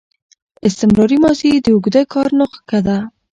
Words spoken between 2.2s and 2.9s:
نخښه